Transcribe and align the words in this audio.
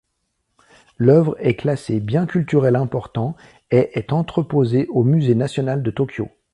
L’œuvre 0.97 1.35
est 1.39 1.53
classée 1.55 1.99
bien 1.99 2.25
culturel 2.25 2.75
important 2.75 3.35
et 3.69 3.99
est 3.99 4.11
entreposée 4.13 4.87
au 4.87 5.03
musée 5.03 5.35
national 5.35 5.83
de 5.83 5.91
Tokyo. 5.91 6.27